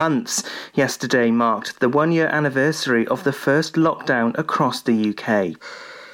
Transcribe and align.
months. 0.00 0.44
Yesterday 0.74 1.28
marked 1.32 1.80
the 1.80 1.88
one 1.88 2.12
year 2.12 2.28
anniversary 2.28 3.04
of 3.08 3.24
the 3.24 3.32
first 3.32 3.74
lockdown 3.74 4.32
across 4.38 4.80
the 4.80 5.08
UK. 5.10 5.60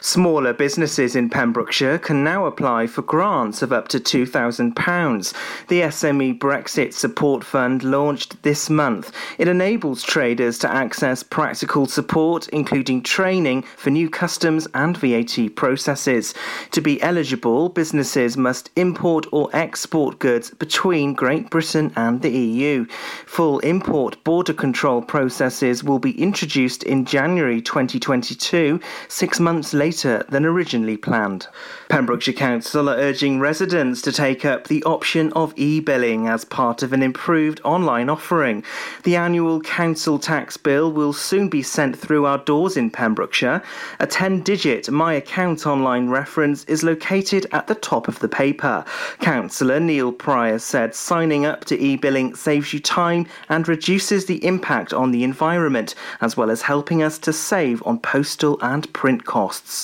Smaller 0.07 0.53
businesses 0.53 1.17
in 1.17 1.31
Pembrokeshire 1.31 1.99
can 1.99 2.23
now 2.23 2.45
apply 2.45 2.87
for 2.87 3.01
grants 3.01 3.63
of 3.63 3.73
up 3.73 3.89
to 3.89 3.99
£2,000. 3.99 5.33
The 5.69 5.81
SME 5.81 6.39
Brexit 6.39 6.93
Support 6.93 7.43
Fund 7.43 7.83
launched 7.83 8.43
this 8.43 8.69
month. 8.69 9.11
It 9.39 9.49
enables 9.49 10.03
traders 10.03 10.59
to 10.59 10.71
access 10.71 11.23
practical 11.23 11.87
support, 11.87 12.49
including 12.49 13.03
training 13.03 13.63
for 13.79 13.89
new 13.89 14.11
customs 14.11 14.69
and 14.75 14.95
VAT 14.95 15.57
processes. 15.57 16.35
To 16.73 16.83
be 16.83 17.01
eligible, 17.01 17.71
businesses 17.71 18.37
must 18.37 18.69
import 18.77 19.25
or 19.33 19.49
export 19.55 20.19
goods 20.19 20.51
between 20.51 21.15
Great 21.15 21.49
Britain 21.49 21.91
and 21.97 22.21
the 22.21 22.31
EU. 22.31 22.85
Full 23.25 23.59
import 23.61 24.23
border 24.23 24.53
control 24.53 25.01
processes 25.01 25.83
will 25.83 25.99
be 25.99 26.21
introduced 26.21 26.83
in 26.83 27.07
January 27.07 27.63
2022, 27.63 28.79
six 29.09 29.41
months 29.41 29.73
later 29.73 29.94
later 29.95 30.27
than 30.29 30.45
originally 30.45 30.97
planned. 30.97 31.47
Pembrokeshire 31.89 32.35
Council 32.35 32.89
are 32.89 32.97
urging 32.97 33.39
residents 33.39 34.03
to 34.03 34.11
take 34.11 34.45
up 34.45 34.67
the 34.67 34.83
option 34.83 35.33
of 35.35 35.55
e 35.57 35.79
billing 35.79 36.27
as 36.27 36.45
part 36.45 36.83
of 36.83 36.93
an 36.93 37.01
improved 37.01 37.61
online 37.63 38.09
offering. 38.09 38.65
The 39.05 39.15
annual 39.15 39.61
council 39.61 40.19
tax 40.19 40.57
bill 40.57 40.91
will 40.91 41.13
soon 41.13 41.49
be 41.49 41.63
sent 41.63 41.97
through 41.97 42.27
our 42.27 42.39
doors 42.39 42.77
in 42.77 42.91
Pembrokeshire. 42.91 43.63
A 44.01 44.07
10 44.09 44.41
digit 44.41 44.91
My 44.91 45.13
Account 45.15 45.65
online 45.65 46.09
reference 46.09 46.65
is 46.65 46.83
located 46.83 47.47
at 47.53 47.69
the 47.69 47.77
top 47.77 48.09
of 48.09 48.19
the 48.19 48.29
paper. 48.29 48.85
Councillor 49.21 49.79
Neil 49.79 50.11
Prior 50.11 50.59
said 50.59 50.97
signing 50.97 51.47
up 51.47 51.67
to 51.67 51.79
e 51.79 51.95
billing 51.95 52.35
saves 52.35 52.73
you 52.73 52.81
time 52.81 53.29
and 53.49 53.69
reduces 53.69 54.27
the 54.27 54.45
impact 54.45 54.93
on 54.93 55.13
the 55.13 55.23
environment, 55.23 55.95
as 56.21 56.37
well 56.37 56.51
as 56.51 56.63
helping 56.63 57.01
us 57.01 57.17
to 57.19 57.33
save 57.33 57.81
on 57.87 58.01
postal 58.01 58.59
and 58.61 58.93
print 58.93 59.25
costs. 59.25 59.84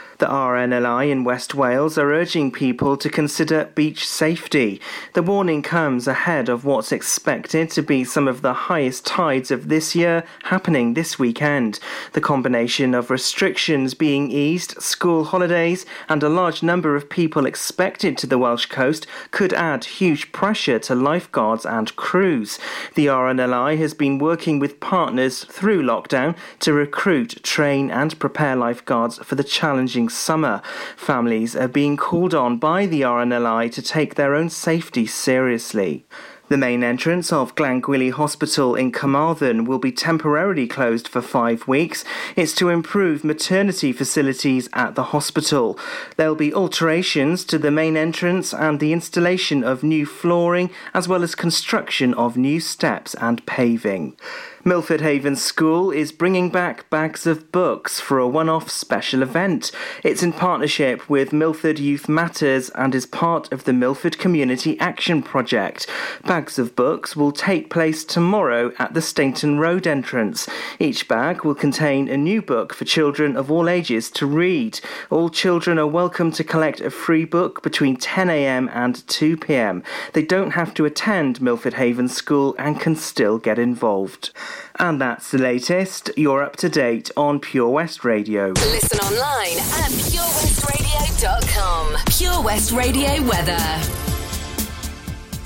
The 0.21 0.27
RNLI 0.27 1.09
in 1.09 1.23
West 1.23 1.55
Wales 1.55 1.97
are 1.97 2.13
urging 2.13 2.51
people 2.51 2.95
to 2.95 3.09
consider 3.09 3.71
beach 3.73 4.07
safety. 4.07 4.79
The 5.13 5.23
warning 5.23 5.63
comes 5.63 6.07
ahead 6.07 6.47
of 6.47 6.63
what's 6.63 6.91
expected 6.91 7.71
to 7.71 7.81
be 7.81 8.03
some 8.03 8.27
of 8.27 8.43
the 8.43 8.53
highest 8.53 9.03
tides 9.03 9.49
of 9.49 9.67
this 9.67 9.95
year 9.95 10.23
happening 10.43 10.93
this 10.93 11.17
weekend. 11.17 11.79
The 12.13 12.21
combination 12.21 12.93
of 12.93 13.09
restrictions 13.09 13.95
being 13.95 14.29
eased, 14.29 14.79
school 14.79 15.23
holidays, 15.23 15.87
and 16.07 16.21
a 16.21 16.29
large 16.29 16.61
number 16.61 16.95
of 16.95 17.09
people 17.09 17.47
expected 17.47 18.15
to 18.19 18.27
the 18.27 18.37
Welsh 18.37 18.67
coast 18.67 19.07
could 19.31 19.53
add 19.53 19.85
huge 19.85 20.31
pressure 20.31 20.77
to 20.77 20.93
lifeguards 20.93 21.65
and 21.65 21.95
crews. 21.95 22.59
The 22.93 23.07
RNLI 23.07 23.79
has 23.79 23.95
been 23.95 24.19
working 24.19 24.59
with 24.59 24.79
partners 24.79 25.45
through 25.45 25.81
lockdown 25.81 26.35
to 26.59 26.73
recruit, 26.73 27.41
train, 27.41 27.89
and 27.89 28.19
prepare 28.19 28.55
lifeguards 28.55 29.17
for 29.23 29.33
the 29.33 29.43
challenging 29.43 30.10
summer. 30.11 30.61
Families 30.95 31.55
are 31.55 31.67
being 31.67 31.97
called 31.97 32.33
on 32.33 32.57
by 32.57 32.85
the 32.85 33.01
RNLI 33.01 33.71
to 33.73 33.81
take 33.81 34.15
their 34.15 34.35
own 34.35 34.49
safety 34.49 35.05
seriously. 35.05 36.05
The 36.51 36.57
main 36.57 36.83
entrance 36.83 37.31
of 37.31 37.55
Glangwili 37.55 38.11
Hospital 38.11 38.75
in 38.75 38.91
Carmarthen 38.91 39.63
will 39.63 39.79
be 39.79 39.93
temporarily 39.93 40.67
closed 40.67 41.07
for 41.07 41.21
five 41.21 41.65
weeks. 41.65 42.03
It's 42.35 42.53
to 42.55 42.67
improve 42.67 43.23
maternity 43.23 43.93
facilities 43.93 44.67
at 44.73 44.95
the 44.95 45.03
hospital. 45.15 45.79
There'll 46.17 46.35
be 46.35 46.53
alterations 46.53 47.45
to 47.45 47.57
the 47.57 47.71
main 47.71 47.95
entrance 47.95 48.53
and 48.53 48.81
the 48.81 48.91
installation 48.91 49.63
of 49.63 49.81
new 49.81 50.05
flooring, 50.05 50.71
as 50.93 51.07
well 51.07 51.23
as 51.23 51.35
construction 51.35 52.13
of 52.15 52.35
new 52.35 52.59
steps 52.59 53.15
and 53.15 53.45
paving. 53.45 54.17
Milford 54.63 55.01
Haven 55.01 55.35
School 55.35 55.89
is 55.89 56.11
bringing 56.11 56.51
back 56.51 56.87
bags 56.91 57.25
of 57.25 57.51
books 57.51 57.99
for 57.99 58.19
a 58.19 58.27
one 58.27 58.47
off 58.47 58.69
special 58.69 59.23
event. 59.23 59.71
It's 60.03 60.21
in 60.21 60.33
partnership 60.33 61.09
with 61.09 61.33
Milford 61.33 61.79
Youth 61.79 62.07
Matters 62.07 62.69
and 62.75 62.93
is 62.93 63.07
part 63.07 63.51
of 63.51 63.63
the 63.63 63.73
Milford 63.73 64.19
Community 64.19 64.79
Action 64.79 65.23
Project. 65.23 65.87
Bags 66.27 66.59
of 66.59 66.75
books 66.75 67.15
will 67.15 67.31
take 67.31 67.71
place 67.71 68.05
tomorrow 68.05 68.71
at 68.77 68.93
the 68.93 69.01
Stainton 69.01 69.57
Road 69.57 69.87
entrance. 69.87 70.47
Each 70.77 71.07
bag 71.07 71.43
will 71.43 71.55
contain 71.55 72.07
a 72.07 72.15
new 72.15 72.39
book 72.39 72.75
for 72.75 72.85
children 72.85 73.35
of 73.35 73.49
all 73.49 73.67
ages 73.67 74.11
to 74.11 74.27
read. 74.27 74.79
All 75.09 75.31
children 75.31 75.79
are 75.79 75.87
welcome 75.87 76.31
to 76.33 76.43
collect 76.43 76.81
a 76.81 76.91
free 76.91 77.25
book 77.25 77.63
between 77.63 77.97
10am 77.97 78.69
and 78.71 78.97
2pm. 79.07 79.83
They 80.13 80.23
don't 80.23 80.51
have 80.51 80.75
to 80.75 80.85
attend 80.85 81.41
Milford 81.41 81.73
Haven 81.73 82.09
School 82.09 82.55
and 82.59 82.79
can 82.79 82.95
still 82.95 83.39
get 83.39 83.57
involved. 83.57 84.29
And 84.79 84.99
that's 85.01 85.31
the 85.31 85.37
latest. 85.37 86.09
You're 86.17 86.43
up 86.43 86.55
to 86.57 86.67
date 86.69 87.09
on 87.15 87.39
Pure 87.39 87.69
West 87.69 88.03
Radio. 88.03 88.49
Listen 88.49 88.99
online 88.99 89.57
at 89.57 89.91
purewestradio.com. 89.91 91.95
Pure 92.07 92.41
West 92.41 92.71
Radio 92.71 93.21
weather. 93.23 94.10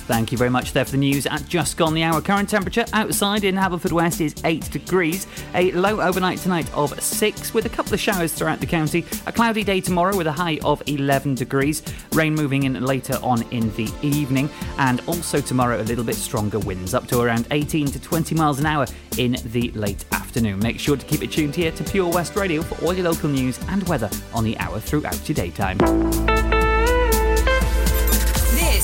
Thank 0.08 0.32
you 0.32 0.38
very 0.38 0.52
much 0.52 0.72
there 0.72 0.86
for 0.86 0.92
the 0.92 0.98
news 0.98 1.26
at 1.26 1.48
just 1.48 1.78
gone 1.78 1.96
the 1.96 2.04
hour. 2.04 2.22
Current 2.22 2.48
temperature 2.48 2.86
outside 2.94 3.44
in 3.44 3.56
Haverfordwest 3.56 4.22
is 4.22 4.36
8 4.46 4.70
degrees. 4.70 5.26
A 5.56 5.72
low 5.72 6.00
overnight 6.00 6.38
tonight 6.38 6.72
of 6.76 7.02
6 7.02 7.54
with 7.56 7.66
a 7.66 7.70
couple 7.70 7.96
of 7.96 8.00
showers 8.00 8.32
throughout 8.32 8.60
the 8.60 8.68
county. 8.68 9.04
A 9.26 9.32
cloudy 9.32 9.64
day 9.64 9.82
tomorrow 9.82 10.16
with 10.16 10.28
a 10.28 10.32
high 10.32 10.60
of 10.64 10.84
11 10.86 11.34
degrees. 11.34 11.82
Rain 12.12 12.36
moving 12.36 12.64
in 12.64 12.86
later 12.86 13.18
on 13.24 13.42
in 13.52 13.74
the 13.76 13.92
evening. 14.04 14.48
And 14.78 15.02
also 15.08 15.42
tomorrow 15.42 15.82
a 15.82 15.84
little 15.84 16.04
bit 16.04 16.16
stronger 16.16 16.60
winds 16.60 16.94
up 16.94 17.08
to 17.08 17.22
around 17.22 17.48
18 17.50 17.88
to 17.88 18.00
20 18.00 18.36
miles 18.36 18.60
an 18.60 18.68
hour 18.68 18.86
in 19.18 19.38
the 19.46 19.72
late 19.72 20.06
afternoon. 20.12 20.60
Make 20.60 20.80
sure 20.80 20.98
to 20.98 21.06
keep 21.08 21.24
it 21.24 21.32
tuned 21.32 21.56
here 21.56 21.72
to 21.72 21.84
Pure 21.84 22.12
West 22.12 22.36
Radio 22.36 22.62
for 22.62 22.86
all 22.86 22.94
your 22.94 23.06
local 23.06 23.30
news 23.30 23.60
and 23.70 23.82
weather 23.88 24.12
on 24.36 24.44
the 24.44 24.56
hour 24.60 24.80
throughout 24.80 25.28
your 25.28 25.36
daytime. 25.36 26.55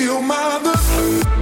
Feel 0.00 0.22
my 0.22 0.56
love 0.62 1.39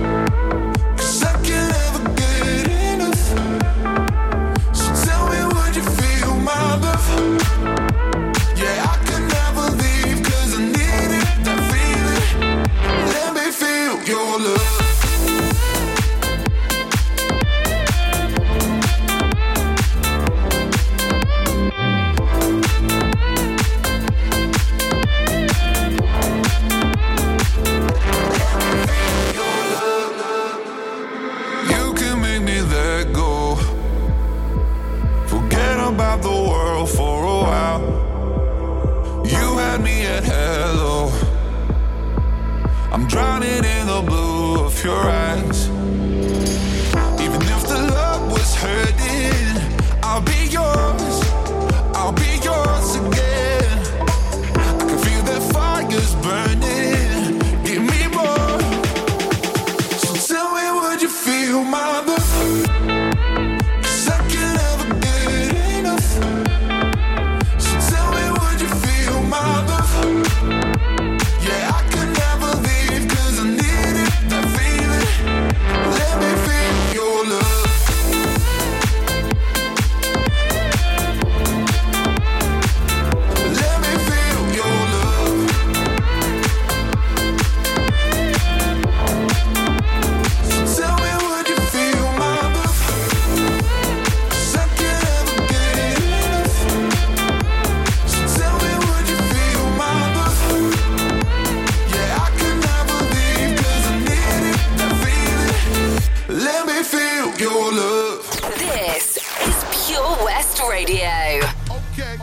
Radio. 111.09 111.49
Okay. 111.71 112.17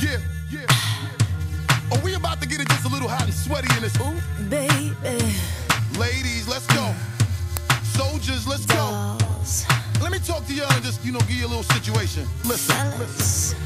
Yeah, 0.00 0.18
yeah. 0.50 1.92
Are 1.92 2.00
we 2.02 2.14
about 2.14 2.40
to 2.40 2.48
get 2.48 2.60
it 2.60 2.68
just 2.68 2.84
a 2.84 2.88
little 2.88 3.08
hot 3.08 3.24
and 3.24 3.34
sweaty 3.34 3.68
in 3.76 3.82
this? 3.82 3.96
Ooh. 4.00 4.48
Baby. 4.48 5.34
Ladies, 5.98 6.48
let's 6.48 6.66
go. 6.66 6.94
Soldiers, 7.82 8.46
let's 8.46 8.66
go. 8.66 9.18
Let 10.00 10.12
me 10.12 10.18
talk 10.18 10.46
to 10.46 10.54
y'all 10.54 10.72
and 10.72 10.84
just, 10.84 11.04
you 11.04 11.12
know, 11.12 11.20
give 11.20 11.32
you 11.32 11.46
a 11.46 11.48
little 11.48 11.62
situation. 11.62 12.26
Listen, 12.44 12.98
listen. 12.98 13.65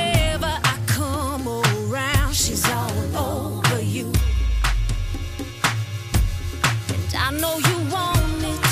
know 7.41 7.57
you 7.57 7.77
want 7.89 8.43
it. 8.53 8.65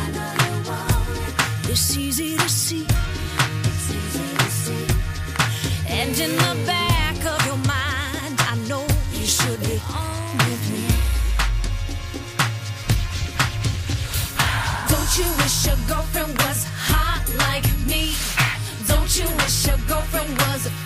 I 0.00 0.04
know 0.16 0.30
you 0.44 0.54
want 0.68 1.08
it. 1.26 1.70
It's 1.70 1.96
easy 1.98 2.36
to 2.36 2.48
see. 2.48 2.86
It's 3.68 3.88
easy 3.98 4.28
to 4.42 4.50
see. 4.62 4.86
And 5.98 6.18
in 6.24 6.32
the 6.44 6.54
back 6.64 7.18
of 7.34 7.38
your 7.48 7.60
mind, 7.74 8.36
I 8.52 8.54
know 8.68 8.86
you 9.12 9.26
should 9.26 9.60
be 9.60 9.76
on 10.04 10.32
with 10.48 10.64
me. 10.72 10.86
Don't 14.92 15.12
you 15.20 15.28
wish 15.40 15.66
your 15.68 15.80
girlfriend 15.86 16.32
was 16.44 16.60
hot 16.88 17.24
like 17.44 17.68
me? 17.90 18.02
Don't 18.88 19.12
you 19.18 19.28
wish 19.40 19.66
your 19.66 19.78
girlfriend 19.88 20.32
was 20.48 20.85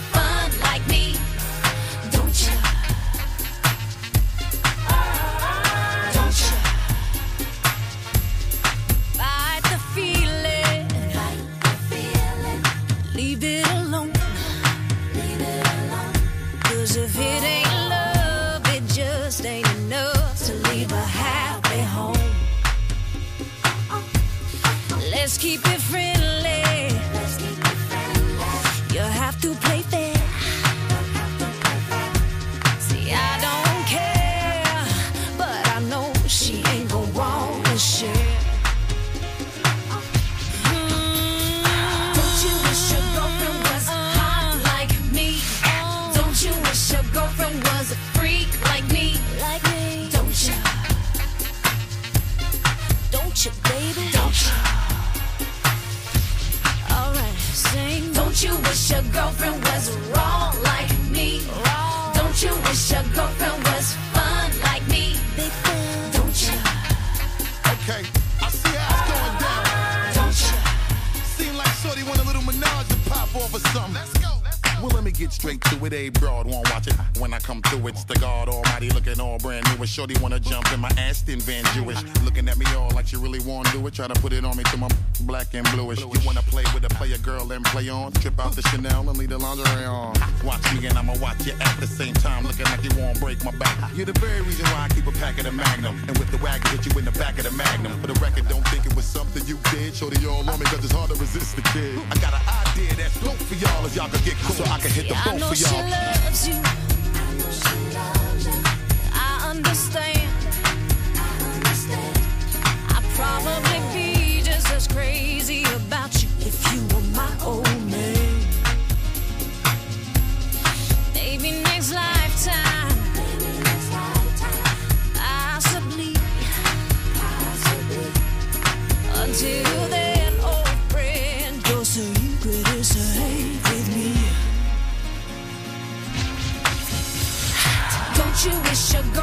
the 88.55 88.61
Chanel 88.63 89.07
and 89.09 89.17
leave 89.17 89.29
the 89.29 89.37
lingerie 89.37 89.85
on. 89.85 90.13
Watch 90.43 90.63
me 90.73 90.87
and 90.87 90.97
I'ma 90.97 91.13
watch 91.19 91.45
you 91.45 91.53
at 91.53 91.79
the 91.79 91.87
same 91.87 92.13
time. 92.13 92.43
Looking 92.43 92.65
like 92.65 92.83
you 92.83 92.89
won't 92.97 93.19
break 93.19 93.43
my 93.43 93.51
back. 93.51 93.95
You're 93.95 94.05
the 94.05 94.19
very 94.19 94.41
reason 94.41 94.65
why 94.65 94.87
I 94.89 94.93
keep 94.93 95.07
a 95.07 95.11
pack 95.13 95.37
of 95.37 95.45
the 95.45 95.51
Magnum. 95.51 96.00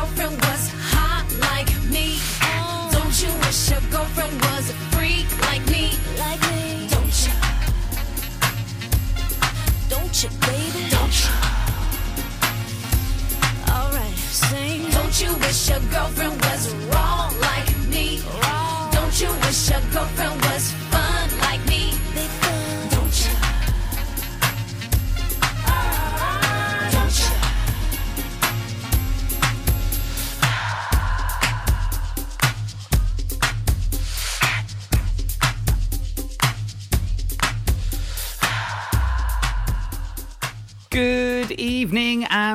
Girlfriend 0.09 0.41
was 0.41 0.71
hot 0.93 1.27
like 1.41 1.69
me? 1.91 2.19
Don't 2.93 3.17
you 3.23 3.31
wish 3.45 3.71
your 3.71 3.81
girlfriend 3.91 4.41
was 4.43 4.71
a 4.71 4.75
freak 4.95 5.29
like 5.43 5.65
me? 5.67 5.93
Like 6.19 6.41
me? 6.51 6.89
Don't 6.89 7.17
you? 7.25 7.35
Don't 9.89 10.23
you, 10.23 10.31
baby? 10.47 10.83
Don't 10.91 11.17
you? 11.23 11.35
Alright, 13.69 14.17
sing. 14.17 14.91
Don't 14.91 15.21
you 15.21 15.35
wish 15.45 15.69
your 15.69 15.81
girlfriend 15.91 16.41
was 16.43 16.75
wrong 16.91 17.33
like 17.41 17.69
me? 17.89 18.21
Wrong. 18.43 18.91
Don't 18.93 19.21
you 19.21 19.31
wish 19.45 19.71
your 19.71 19.81
girlfriend 19.93 20.38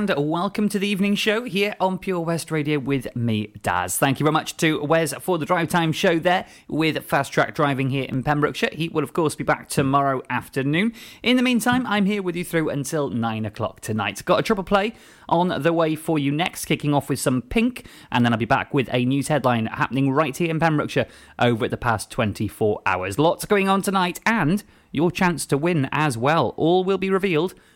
and 0.09 0.29
welcome 0.29 0.67
to 0.67 0.79
the 0.79 0.87
evening 0.87 1.15
show 1.15 1.43
here 1.43 1.75
on 1.79 1.97
Pure 1.97 2.21
West 2.21 2.51
Radio 2.51 2.77
with 2.77 3.15
me, 3.15 3.53
Daz. 3.61 3.97
Thank 3.97 4.19
you 4.19 4.25
very 4.25 4.33
much 4.33 4.57
to 4.57 4.83
Wes 4.83 5.13
for 5.21 5.37
the 5.37 5.45
drive 5.45 5.69
time 5.69 5.93
show 5.93 6.19
there 6.19 6.45
with 6.67 7.05
Fast 7.05 7.31
Track 7.31 7.55
Driving 7.55 7.89
here 7.89 8.05
in 8.09 8.21
Pembrokeshire. 8.21 8.71
He 8.73 8.89
will, 8.89 9.03
of 9.03 9.13
course, 9.13 9.35
be 9.35 9.45
back 9.45 9.69
tomorrow 9.69 10.21
afternoon. 10.29 10.93
In 11.21 11.37
the 11.37 11.43
meantime, 11.43 11.87
I'm 11.87 12.05
here 12.05 12.21
with 12.21 12.35
you 12.35 12.43
through 12.43 12.69
until 12.69 13.09
9 13.11 13.45
o'clock 13.45 13.79
tonight. 13.79 14.25
Got 14.25 14.39
a 14.39 14.43
triple 14.43 14.65
play 14.65 14.93
on 15.29 15.61
the 15.61 15.71
way 15.71 15.95
for 15.95 16.19
you 16.19 16.31
next, 16.31 16.65
kicking 16.65 16.93
off 16.93 17.07
with 17.07 17.19
some 17.19 17.41
pink, 17.41 17.85
and 18.11 18.25
then 18.25 18.33
I'll 18.33 18.39
be 18.39 18.45
back 18.45 18.73
with 18.73 18.89
a 18.91 19.05
news 19.05 19.29
headline 19.29 19.67
happening 19.67 20.11
right 20.11 20.35
here 20.35 20.49
in 20.49 20.59
Pembrokeshire 20.59 21.07
over 21.39 21.69
the 21.69 21.77
past 21.77 22.11
24 22.11 22.81
hours. 22.85 23.17
Lots 23.17 23.45
going 23.45 23.69
on 23.69 23.81
tonight, 23.81 24.19
and 24.25 24.63
your 24.91 25.11
chance 25.11 25.45
to 25.45 25.57
win 25.57 25.87
as 25.93 26.17
well. 26.17 26.53
All 26.57 26.83
will 26.83 26.97
be 26.97 27.09
revealed 27.09 27.53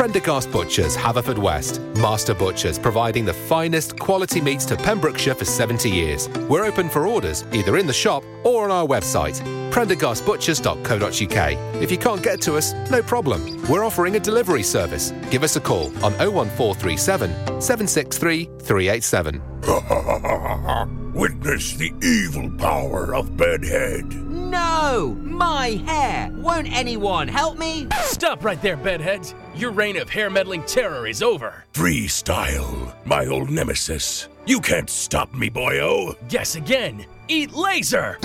Prendergast 0.00 0.50
Butchers, 0.50 0.96
Haverfordwest. 0.96 1.78
Master 1.98 2.34
Butchers, 2.34 2.78
providing 2.78 3.26
the 3.26 3.34
finest 3.34 3.98
quality 3.98 4.40
meats 4.40 4.64
to 4.64 4.74
Pembrokeshire 4.74 5.34
for 5.34 5.44
70 5.44 5.90
years. 5.90 6.26
We're 6.48 6.64
open 6.64 6.88
for 6.88 7.06
orders, 7.06 7.44
either 7.52 7.76
in 7.76 7.86
the 7.86 7.92
shop 7.92 8.24
or 8.42 8.64
on 8.64 8.70
our 8.70 8.86
website, 8.86 9.38
prendergastbutchers.co.uk. 9.70 11.82
If 11.82 11.90
you 11.90 11.98
can't 11.98 12.22
get 12.22 12.40
to 12.40 12.56
us, 12.56 12.72
no 12.90 13.02
problem. 13.02 13.62
We're 13.68 13.84
offering 13.84 14.16
a 14.16 14.20
delivery 14.20 14.62
service. 14.62 15.12
Give 15.30 15.42
us 15.42 15.56
a 15.56 15.60
call 15.60 15.88
on 16.02 16.14
01437 16.14 17.60
763 17.60 18.48
387. 18.58 19.42
Witness 21.12 21.74
the 21.74 21.92
evil 22.02 22.50
power 22.56 23.14
of 23.14 23.36
Bedhead. 23.36 24.30
No! 24.50 25.16
My 25.20 25.80
hair! 25.86 26.30
Won't 26.32 26.72
anyone 26.72 27.28
help 27.28 27.58
me? 27.58 27.86
Stop 28.02 28.44
right 28.44 28.60
there, 28.62 28.76
bedheads! 28.76 29.34
Your 29.54 29.72
reign 29.72 29.96
of 29.96 30.08
hair 30.08 30.30
meddling 30.30 30.62
terror 30.62 31.06
is 31.06 31.22
over. 31.22 31.64
Freestyle, 31.72 32.94
my 33.04 33.26
old 33.26 33.50
nemesis. 33.50 34.28
You 34.46 34.60
can't 34.60 34.88
stop 34.88 35.34
me, 35.34 35.50
boyo. 35.50 36.16
Guess 36.28 36.54
again. 36.54 37.04
Eat 37.28 37.52
laser! 37.52 38.18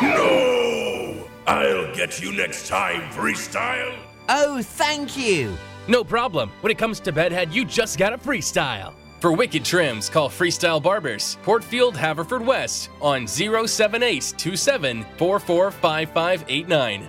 No! 0.00 1.26
I'll 1.46 1.94
get 1.94 2.22
you 2.22 2.32
next 2.32 2.68
time, 2.68 3.10
Freestyle. 3.10 3.96
Oh, 4.28 4.62
thank 4.62 5.16
you. 5.16 5.56
No 5.88 6.04
problem. 6.04 6.50
When 6.60 6.70
it 6.70 6.78
comes 6.78 7.00
to 7.00 7.12
bedhead, 7.12 7.52
you 7.52 7.64
just 7.64 7.98
gotta 7.98 8.16
freestyle. 8.18 8.94
For 9.18 9.32
wicked 9.32 9.64
trims, 9.64 10.08
call 10.08 10.30
Freestyle 10.30 10.80
Barbers, 10.82 11.36
Portfield, 11.42 11.94
Haverfordwest, 11.94 12.88
on 13.02 13.26
07827 13.26 15.04
445589. 15.18 17.08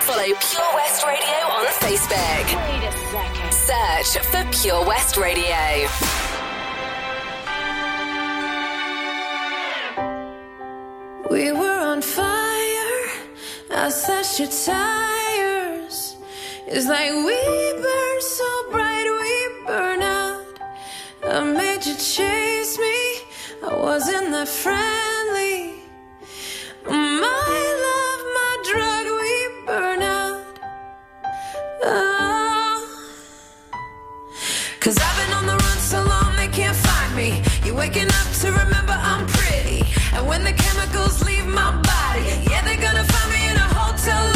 Follow 0.00 0.22
Pure 0.22 0.74
West 0.74 1.04
Radio 1.04 1.45
on 1.45 1.45
Facebook. 1.84 2.46
Wait 2.56 2.84
a 2.84 2.92
second. 3.12 3.52
Search 3.52 4.24
for 4.26 4.44
Pure 4.62 4.86
West 4.86 5.16
Radio. 5.16 5.88
We 11.30 11.52
were 11.52 11.80
on 11.92 12.00
fire. 12.02 13.02
I 13.70 13.88
slashed 13.90 14.38
your 14.38 14.48
tires. 14.48 16.16
It's 16.66 16.86
like 16.86 17.10
we 17.10 17.38
burn 17.82 18.20
so 18.20 18.50
bright, 18.70 19.06
we 19.22 19.66
burn 19.66 20.02
out. 20.02 20.44
I 21.24 21.44
made 21.44 21.84
you 21.84 21.94
chase 21.94 22.78
me. 22.78 22.98
I 23.68 23.74
wasn't 23.74 24.30
that 24.30 24.48
friendly. 24.48 25.82
My 26.84 27.56
love, 27.86 28.22
my 28.38 28.52
drug, 28.70 29.04
we 29.20 29.66
burn 29.66 30.02
out. 30.02 30.05
Cause 34.80 34.98
I've 34.98 35.16
been 35.20 35.32
on 35.36 35.46
the 35.46 35.52
run 35.52 35.78
so 35.78 36.02
long 36.02 36.34
they 36.36 36.48
can't 36.48 36.76
find 36.76 37.14
me. 37.14 37.42
You're 37.64 37.76
waking 37.76 38.08
up 38.08 38.28
to 38.40 38.50
remember 38.50 38.92
I'm 38.92 39.24
pretty. 39.26 39.84
And 40.12 40.26
when 40.26 40.42
the 40.42 40.52
chemicals 40.52 41.24
leave 41.24 41.46
my 41.46 41.70
body, 41.70 42.26
yeah, 42.50 42.62
they're 42.64 42.80
gonna 42.80 43.04
find 43.04 43.32
me 43.32 43.48
in 43.50 43.56
a 43.56 43.68
hotel 43.74 44.35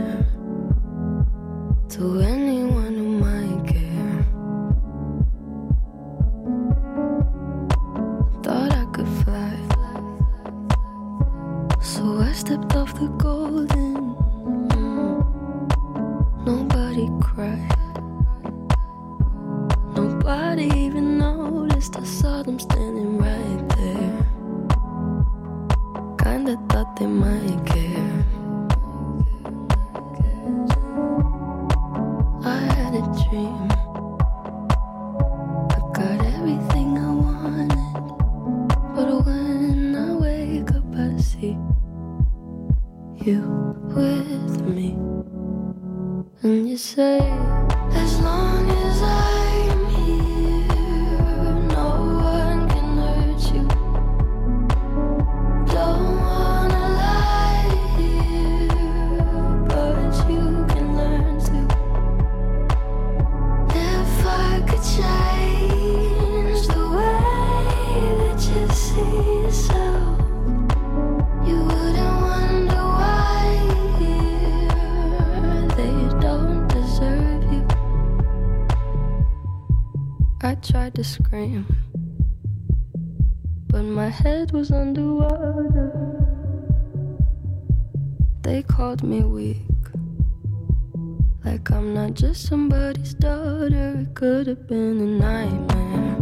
Could 94.21 94.45
have 94.45 94.67
been 94.67 94.99
a 94.99 95.05
nightmare, 95.17 96.15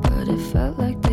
but 0.00 0.26
it 0.26 0.40
felt 0.50 0.78
like 0.78 1.05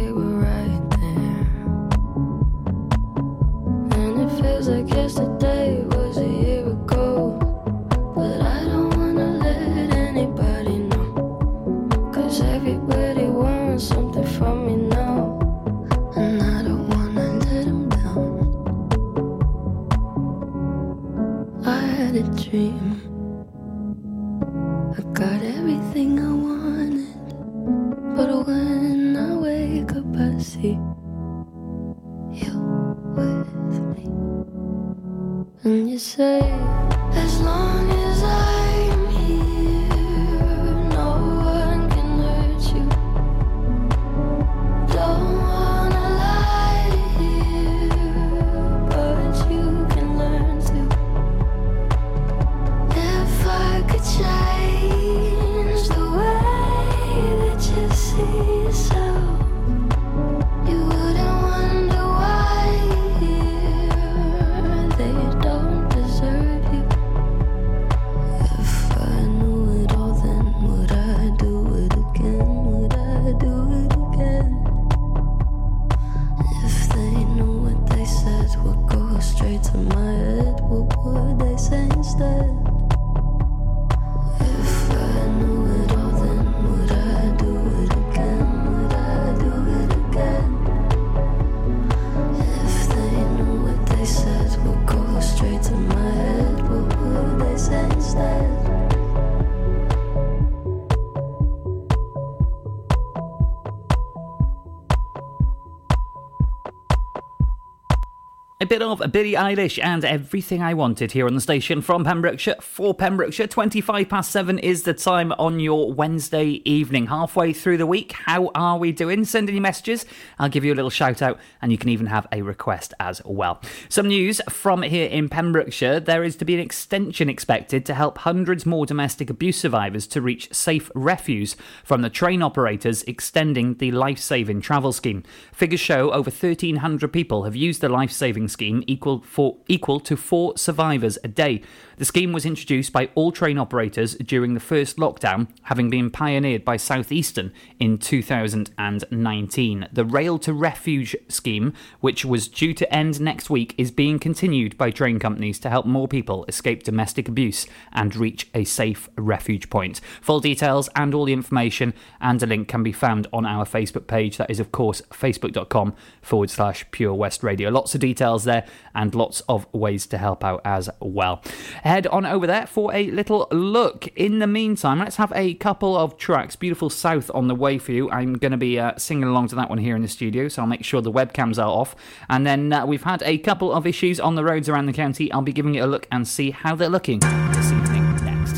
A 108.64 108.66
bit 108.66 108.82
of 108.82 109.12
Billie 109.12 109.34
Eilish 109.34 109.78
and 109.84 110.06
everything 110.06 110.64
I 110.64 110.74
wanted 110.74 111.12
here 111.12 111.28
on 111.28 111.36
the 111.36 111.42
station 111.42 111.82
from 111.82 112.06
Pembrokeshire 112.06 112.56
for 112.62 112.94
Pembrokeshire. 112.94 113.46
25 113.46 114.08
past 114.08 114.32
7 114.32 114.58
is 114.58 114.84
the 114.84 114.94
time 114.94 115.34
on 115.34 115.60
your 115.60 115.92
Wednesday 115.92 116.62
evening. 116.64 117.08
Halfway 117.08 117.52
through 117.52 117.76
the 117.76 117.86
week, 117.86 118.14
how 118.14 118.52
are 118.56 118.78
we 118.78 118.94
doing? 118.94 119.26
Send 119.26 119.50
any 119.50 119.60
messages. 119.60 120.06
I'll 120.40 120.48
give 120.48 120.64
you 120.64 120.74
a 120.74 120.76
little 120.76 120.90
shout 120.90 121.22
out 121.22 121.42
and 121.62 121.74
you 121.74 121.78
can 121.78 121.90
even 121.90 122.06
have 122.06 122.26
a 122.32 122.42
request 122.42 122.94
as 123.02 123.22
well. 123.26 123.62
Some 123.90 124.08
news 124.08 124.40
from 124.48 124.82
here 124.82 125.10
in 125.10 125.28
Pembrokeshire. 125.28 126.00
There 126.00 126.24
is 126.24 126.38
to 126.38 126.46
be 126.46 126.54
an 126.54 126.62
extension 126.62 127.28
expected 127.30 127.86
to 127.88 127.94
help 127.94 128.20
hundreds 128.20 128.66
more 128.66 128.86
domestic 128.86 129.30
abuse 129.30 129.60
survivors 129.60 130.08
to 130.08 130.22
reach 130.22 130.54
safe 130.54 130.90
refuge 130.96 131.56
from 131.84 132.02
the 132.02 132.10
train 132.10 132.42
operators 132.42 133.04
extending 133.04 133.74
the 133.74 133.92
life 133.92 134.20
saving 134.20 134.62
travel 134.62 134.94
scheme. 134.94 135.22
Figures 135.52 135.82
show 135.82 136.12
over 136.12 136.32
1,300 136.32 137.12
people 137.12 137.44
have 137.44 137.58
used 137.58 137.82
the 137.82 137.90
life 137.90 138.14
saving 138.14 138.48
scheme 138.54 138.84
equal 138.88 139.20
for 139.22 139.58
equal 139.68 140.00
to 140.00 140.16
four 140.16 140.58
survivors 140.58 141.18
a 141.24 141.28
day. 141.28 141.62
The 141.98 142.06
scheme 142.06 142.34
was 142.34 142.46
introduced 142.46 142.92
by 142.92 143.10
all 143.14 143.32
train 143.32 143.58
operators 143.58 144.16
during 144.16 144.54
the 144.54 144.60
first 144.60 144.98
lockdown, 144.98 145.48
having 145.64 145.90
been 145.90 146.10
pioneered 146.10 146.66
by 146.66 146.78
Southeastern 146.78 147.54
in 147.80 147.98
2019. 147.98 149.88
The 149.92 150.06
Rail 150.06 150.40
to 150.40 150.54
Refuge 150.54 151.16
scheme, 151.30 151.74
which 152.00 152.26
was 152.26 152.48
due 152.48 152.74
to 152.74 152.94
end 152.94 153.22
next 153.22 153.50
week, 153.50 153.76
is 153.78 153.92
being 153.92 154.18
continued 154.18 154.78
by 154.78 154.90
train 154.90 155.20
companies 155.20 155.60
to 155.60 155.70
help 155.70 155.86
more 155.86 156.08
people 156.08 156.46
escape 156.48 156.84
domestic 156.84 157.28
abuse 157.28 157.68
and 157.92 158.16
reach 158.16 158.50
a 158.56 158.64
safe 158.64 159.10
refuge 159.16 159.70
point. 159.70 160.02
Full 160.22 160.40
details 160.40 160.90
and 160.96 161.14
all 161.14 161.26
the 161.26 161.34
information 161.34 161.94
and 162.20 162.42
a 162.42 162.48
link 162.48 162.68
can 162.68 162.82
be 162.82 162.92
found 162.92 163.28
on 163.32 163.46
our 163.46 163.66
Facebook 163.66 164.08
page. 164.08 164.38
That 164.38 164.50
is, 164.50 164.60
of 164.60 164.72
course, 164.72 165.02
facebook.com 165.12 165.94
forward 166.22 166.50
slash 166.50 166.86
Pure 166.92 167.14
West 167.14 167.44
Radio. 167.44 167.70
Lots 167.70 167.94
of 167.94 168.02
details 168.02 168.33
there 168.40 168.66
and 168.96 169.14
lots 169.14 169.42
of 169.42 169.72
ways 169.74 170.08
to 170.08 170.18
help 170.18 170.44
out 170.44 170.62
as 170.66 170.90
well. 171.00 171.42
Head 171.84 172.08
on 172.08 172.26
over 172.26 172.48
there 172.48 172.66
for 172.66 172.94
a 172.94 173.10
little 173.12 173.48
look. 173.52 174.08
In 174.16 174.40
the 174.40 174.48
meantime, 174.48 175.00
let's 175.00 175.18
have 175.18 175.32
a 175.36 175.54
couple 175.56 175.96
of 175.96 176.18
tracks. 176.18 176.56
Beautiful 176.56 176.90
South 176.90 177.30
on 177.34 177.48
the 177.48 177.56
way 177.56 177.78
for 177.78 177.92
you. 177.92 178.10
I'm 178.10 178.34
going 178.34 178.52
to 178.52 178.58
be 178.58 178.80
uh, 178.80 178.98
singing 178.98 179.26
along 179.26 179.50
to 179.50 179.56
that 179.56 179.70
one 179.70 179.78
here 179.78 179.96
in 179.96 180.02
the 180.02 180.08
studio, 180.08 180.48
so 180.48 180.64
I'll 180.64 180.68
make 180.68 180.84
sure 180.84 181.02
the 181.02 181.12
webcams 181.12 181.58
are 181.58 181.70
off. 181.70 181.96
And 182.30 182.46
then 182.46 182.74
uh, 182.74 182.86
we've 182.86 183.04
had 183.04 183.22
a 183.24 183.38
couple 183.38 183.72
of 183.72 183.86
issues 183.86 184.20
on 184.20 184.36
the 184.36 184.44
roads 184.44 184.68
around 184.68 184.88
the 184.88 184.94
county. 184.94 185.32
I'll 185.32 185.42
be 185.42 185.54
giving 185.54 185.76
it 185.76 185.80
a 185.80 185.88
look 185.88 186.08
and 186.12 186.28
see 186.28 186.52
how 186.52 186.76
they're 186.76 186.90
looking 186.90 187.20
this 187.20 187.72
evening 187.72 188.16
next. 188.26 188.58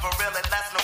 For 0.00 0.10
real, 0.20 0.28
and 0.28 0.44
that's 0.50 0.74
no 0.74 0.80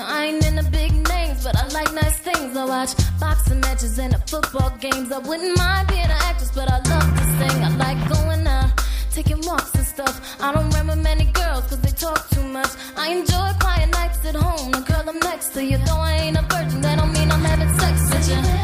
I 0.00 0.26
ain't 0.26 0.46
in 0.46 0.56
the 0.56 0.62
big 0.64 0.92
names, 1.08 1.44
but 1.44 1.56
I 1.56 1.66
like 1.68 1.92
nice 1.94 2.18
things. 2.18 2.56
I 2.56 2.64
watch 2.64 2.92
boxing 3.20 3.60
matches 3.60 3.98
and 3.98 4.14
football 4.28 4.70
games. 4.80 5.10
I 5.12 5.18
wouldn't 5.18 5.56
mind 5.56 5.88
being 5.88 6.00
an 6.00 6.10
actress, 6.28 6.50
but 6.54 6.68
I 6.70 6.78
love 6.92 7.10
to 7.18 7.24
sing. 7.38 7.64
I 7.64 7.70
like 7.76 8.00
going 8.08 8.46
out, 8.46 8.70
taking 9.10 9.40
walks 9.46 9.74
and 9.74 9.86
stuff. 9.86 10.14
I 10.40 10.52
don't 10.52 10.68
remember 10.70 10.96
many 10.96 11.26
girls, 11.32 11.64
cause 11.68 11.80
they 11.80 11.90
talk 11.90 12.28
too 12.30 12.42
much. 12.42 12.70
I 12.96 13.10
enjoy 13.10 13.48
quiet 13.60 13.90
nights 13.90 14.24
at 14.24 14.34
home. 14.34 14.70
The 14.72 14.80
girl 14.80 15.04
I'm 15.08 15.18
next 15.20 15.48
to 15.54 15.64
you, 15.64 15.78
though 15.78 16.02
I 16.10 16.12
ain't 16.24 16.36
a 16.36 16.42
virgin, 16.42 16.80
that 16.82 16.98
don't 16.98 17.12
mean 17.12 17.30
I'm 17.30 17.44
having 17.44 17.72
sex 17.78 17.96
with 18.12 18.28
you. 18.30 18.55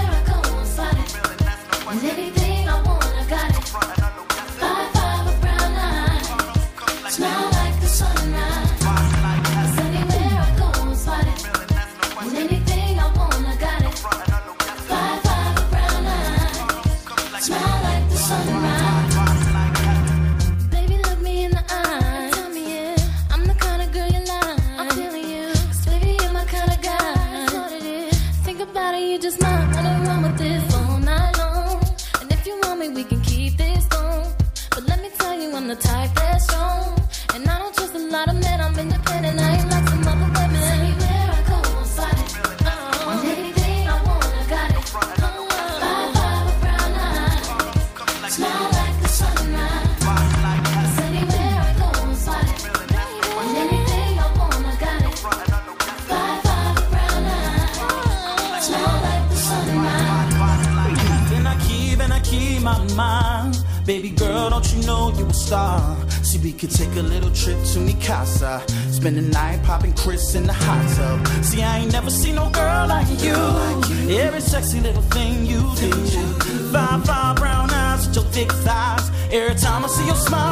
Sexy 74.73 74.89
little 74.89 75.03
thing 75.03 75.45
you 75.45 75.61
do. 75.77 75.91
Five, 76.73 77.05
five 77.05 77.37
brown 77.37 77.69
eyes 77.71 78.07
with 78.07 78.17
your 78.17 78.25
thick 78.33 78.51
thighs. 78.65 79.11
Every 79.31 79.55
time 79.55 79.85
I 79.85 79.89
see 79.89 80.07
your 80.07 80.17
smile, 80.17 80.52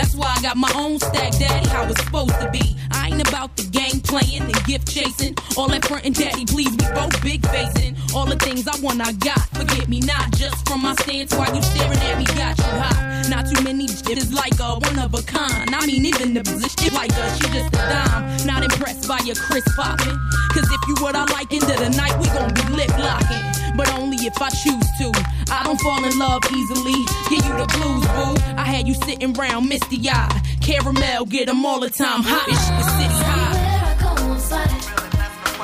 That's 0.00 0.14
why 0.14 0.32
I 0.34 0.40
got 0.40 0.56
my 0.56 0.72
own 0.76 0.98
stack, 0.98 1.32
daddy, 1.38 1.68
how 1.68 1.84
it's 1.84 2.02
supposed 2.02 2.32
to 2.40 2.48
be. 2.50 2.74
I 2.90 3.08
ain't 3.08 3.28
about 3.28 3.54
the 3.58 3.64
game 3.64 4.00
playing 4.00 4.48
and 4.48 4.64
gift 4.64 4.88
chasing. 4.88 5.36
All 5.58 5.68
that 5.68 5.84
front 5.84 6.06
and 6.06 6.14
daddy, 6.14 6.46
please, 6.46 6.70
we 6.70 6.86
both 6.94 7.12
big 7.22 7.46
facing. 7.48 7.96
All 8.16 8.24
the 8.24 8.36
things 8.36 8.66
I 8.66 8.80
want, 8.80 9.06
I 9.06 9.12
got. 9.12 9.44
Forget 9.52 9.90
me 9.90 10.00
not 10.00 10.32
just 10.32 10.66
from 10.66 10.80
my 10.80 10.94
stance 11.04 11.34
Why 11.34 11.52
you 11.52 11.60
staring 11.60 12.00
at 12.00 12.16
me, 12.16 12.24
got 12.32 12.56
you 12.56 12.72
hot. 12.80 13.28
Not 13.28 13.44
too 13.52 13.62
many 13.62 13.88
shit 13.88 14.16
is 14.16 14.32
like 14.32 14.58
a 14.58 14.80
one 14.80 14.98
of 14.98 15.12
a 15.12 15.22
kind. 15.22 15.68
I 15.74 15.84
mean, 15.84 16.06
even 16.06 16.32
the 16.32 16.44
position 16.44 16.94
like 16.94 17.12
us, 17.12 17.36
she 17.36 17.52
just 17.52 17.68
a 17.68 17.84
dime. 17.92 18.46
Not 18.46 18.64
impressed 18.64 19.06
by 19.06 19.18
your 19.28 19.36
Chris 19.36 19.68
popping. 19.76 20.16
Cause 20.56 20.64
if 20.64 20.80
you 20.88 20.96
what 21.04 21.14
I 21.14 21.28
like 21.28 21.52
into 21.52 21.76
the 21.76 21.90
night, 21.90 22.16
we 22.16 22.24
gon' 22.32 22.54
be 22.54 22.64
lip 22.72 22.88
locking. 22.96 23.69
But 23.80 23.94
only 23.94 24.18
if 24.26 24.36
I 24.42 24.50
choose 24.50 24.88
to. 24.98 25.10
I 25.50 25.62
don't 25.64 25.80
fall 25.80 26.04
in 26.04 26.18
love 26.18 26.42
easily. 26.52 27.00
Give 27.30 27.42
you 27.46 27.56
the 27.56 27.66
blues, 27.78 28.04
boo. 28.12 28.54
I 28.58 28.64
had 28.64 28.86
you 28.86 28.92
sitting 28.92 29.32
round 29.32 29.70
misty 29.70 30.06
eyed. 30.10 30.42
Caramel, 30.60 31.24
get 31.24 31.48
'em 31.48 31.64
all 31.64 31.80
the 31.80 31.88
time. 31.88 32.22
Hot 32.22 32.46
as 32.46 32.60
shit, 32.66 33.10
high. 33.24 33.70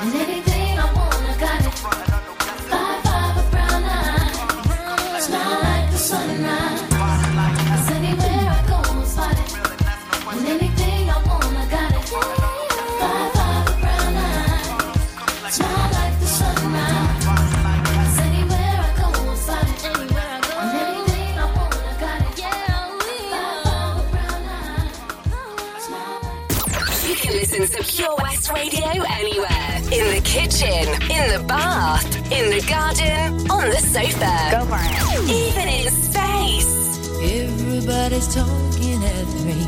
And 0.01 0.15
anything 0.15 0.56
Pure 28.47 28.55
Radio 28.55 29.03
anywhere. 29.09 29.75
In 29.91 30.15
the 30.15 30.21
kitchen, 30.23 30.87
in 31.11 31.33
the 31.33 31.43
bath, 31.47 32.05
in 32.31 32.49
the 32.49 32.65
garden, 32.67 33.49
on 33.49 33.69
the 33.69 33.77
sofa. 33.77 34.49
Go 34.51 34.65
for 34.65 34.79
it. 34.79 35.29
Even 35.29 35.67
in 35.67 35.91
space. 35.91 36.73
Everybody's 37.19 38.33
talking 38.33 39.03
at 39.03 39.27
me. 39.43 39.67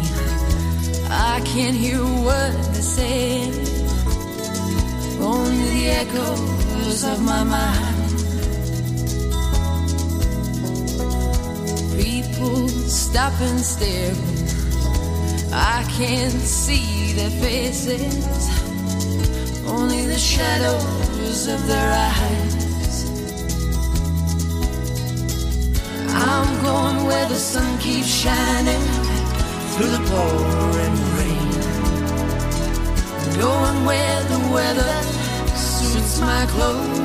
I 1.10 1.42
can't 1.46 1.76
hear 1.76 2.00
what 2.00 2.54
they're 2.72 2.82
saying. 2.82 3.54
Only 5.20 5.70
the 5.76 5.88
echoes 5.90 7.04
of 7.04 7.22
my 7.22 7.44
mind. 7.44 7.96
People 12.02 12.68
stop 12.70 13.34
and 13.42 13.60
stare. 13.60 14.16
I 15.52 15.84
can't 15.98 16.32
see 16.32 17.14
their 17.14 17.30
faces. 17.42 18.69
Only 19.70 20.06
the 20.06 20.18
shadows 20.18 21.48
of 21.48 21.68
their 21.68 21.92
eyes. 22.10 22.96
I'm 26.10 26.50
going 26.64 27.06
where 27.06 27.28
the 27.30 27.36
sun 27.36 27.78
keeps 27.78 28.08
shining 28.08 28.82
through 29.74 29.92
the 29.98 30.04
pouring 30.10 30.98
rain. 31.18 31.52
Going 33.40 33.86
where 33.86 34.24
the 34.34 34.40
weather 34.56 34.96
suits 35.56 36.20
my 36.20 36.46
clothes. 36.54 37.00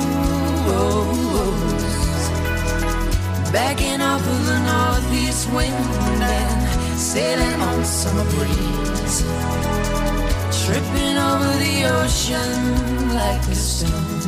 Backing 3.53 4.01
off 4.01 4.27
of 4.27 4.47
the 4.47 4.59
northeast 4.71 5.53
wind 5.53 5.75
and 6.23 6.99
sailing 6.99 7.61
on 7.61 7.85
summer 7.85 8.25
breeze. 8.31 10.24
Tripping 10.65 11.19
over 11.19 11.59
the 11.59 11.85
ocean 11.85 13.13
like 13.15 13.43
a 13.49 13.55
stone. 13.55 14.23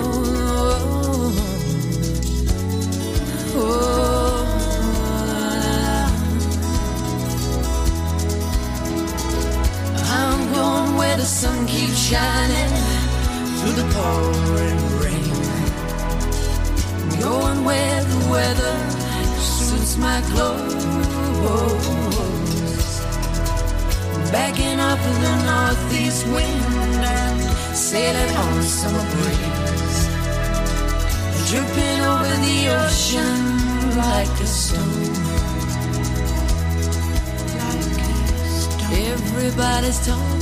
oh. 3.55 3.71
I'm 10.11 10.41
going 10.53 10.97
where 10.97 11.17
the 11.17 11.25
sun 11.25 11.67
keeps 11.69 11.97
shining 11.97 12.73
through 13.61 13.75
the 13.75 13.87
pouring 13.95 14.89
where 17.64 18.05
the 18.05 18.31
weather 18.31 18.77
suits 19.40 19.96
my 19.96 20.20
clothes. 20.31 20.85
Backing 24.33 24.79
up 24.79 24.99
in 25.11 25.16
the 25.27 25.37
northeast 25.51 26.27
wind 26.27 27.05
and 27.05 27.40
sailing 27.77 28.37
on 28.37 28.62
summer 28.62 29.07
breeze. 29.12 30.01
Dripping 31.51 32.01
over 32.12 32.37
the 32.46 32.59
ocean 32.81 33.37
like 33.96 34.35
a 34.40 34.46
stone. 34.46 35.40
Everybody's 38.92 40.07
talking 40.07 40.39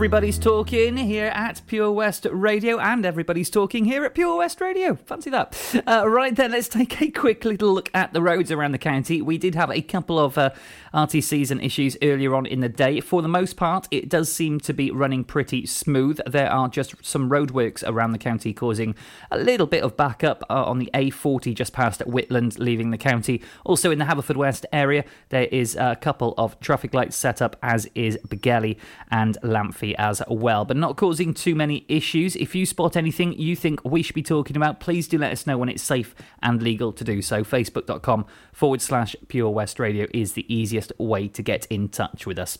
Everybody's 0.00 0.38
talking 0.38 0.96
here 0.96 1.26
at 1.26 1.60
Pure 1.66 1.92
West 1.92 2.26
Radio, 2.32 2.78
and 2.78 3.04
everybody's 3.04 3.50
talking 3.50 3.84
here 3.84 4.02
at 4.06 4.14
Pure 4.14 4.38
West 4.38 4.58
Radio. 4.58 4.94
Fancy 4.94 5.28
that. 5.28 5.54
Uh, 5.86 6.08
right 6.08 6.34
then, 6.34 6.52
let's 6.52 6.68
take 6.68 7.02
a 7.02 7.10
quick 7.10 7.44
little 7.44 7.74
look 7.74 7.90
at 7.92 8.14
the 8.14 8.22
roads 8.22 8.50
around 8.50 8.72
the 8.72 8.78
county. 8.78 9.20
We 9.20 9.36
did 9.36 9.54
have 9.56 9.70
a 9.70 9.82
couple 9.82 10.18
of 10.18 10.38
uh, 10.38 10.52
RTCs 10.94 11.50
and 11.50 11.62
issues 11.62 11.98
earlier 12.00 12.34
on 12.34 12.46
in 12.46 12.60
the 12.60 12.68
day. 12.70 13.00
For 13.00 13.20
the 13.20 13.28
most 13.28 13.58
part, 13.58 13.88
it 13.90 14.08
does 14.08 14.32
seem 14.32 14.58
to 14.60 14.72
be 14.72 14.90
running 14.90 15.22
pretty 15.22 15.66
smooth. 15.66 16.18
There 16.26 16.50
are 16.50 16.70
just 16.70 16.94
some 17.04 17.28
roadworks 17.28 17.84
around 17.86 18.12
the 18.12 18.18
county 18.18 18.54
causing 18.54 18.94
a 19.30 19.36
little 19.36 19.66
bit 19.66 19.82
of 19.82 19.98
backup 19.98 20.42
uh, 20.48 20.64
on 20.64 20.78
the 20.78 20.90
A40 20.94 21.54
just 21.54 21.74
past 21.74 22.00
Whitland, 22.06 22.58
leaving 22.58 22.90
the 22.90 22.96
county. 22.96 23.42
Also 23.66 23.90
in 23.90 23.98
the 23.98 24.06
Haverfordwest 24.06 24.64
area, 24.72 25.04
there 25.28 25.44
is 25.52 25.76
a 25.76 25.94
couple 26.00 26.32
of 26.38 26.58
traffic 26.60 26.94
lights 26.94 27.16
set 27.16 27.42
up, 27.42 27.56
as 27.62 27.86
is 27.94 28.16
Begelly 28.26 28.78
and 29.10 29.36
Lamp 29.42 29.74
as 29.96 30.22
well, 30.28 30.64
but 30.64 30.76
not 30.76 30.96
causing 30.96 31.34
too 31.34 31.54
many 31.54 31.84
issues. 31.88 32.36
If 32.36 32.54
you 32.54 32.66
spot 32.66 32.96
anything 32.96 33.32
you 33.32 33.56
think 33.56 33.84
we 33.84 34.02
should 34.02 34.14
be 34.14 34.22
talking 34.22 34.56
about, 34.56 34.80
please 34.80 35.08
do 35.08 35.18
let 35.18 35.32
us 35.32 35.46
know 35.46 35.58
when 35.58 35.68
it's 35.68 35.82
safe 35.82 36.14
and 36.42 36.62
legal 36.62 36.92
to 36.92 37.04
do 37.04 37.22
so. 37.22 37.44
Facebook.com 37.44 38.26
forward 38.52 38.80
slash 38.80 39.16
Pure 39.28 39.50
West 39.50 39.78
Radio 39.78 40.06
is 40.12 40.32
the 40.32 40.52
easiest 40.52 40.92
way 40.98 41.28
to 41.28 41.42
get 41.42 41.66
in 41.66 41.88
touch 41.88 42.26
with 42.26 42.38
us. 42.38 42.58